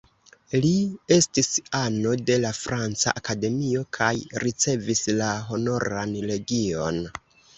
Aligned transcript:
Li 0.63 0.69
estis 1.15 1.49
ano 1.79 2.13
de 2.29 2.37
la 2.45 2.53
Franca 2.61 3.13
Akademio 3.21 3.83
kaj 3.99 4.09
ricevis 4.45 5.03
la 5.21 5.27
Honoran 5.51 6.17
Legion. 6.33 6.99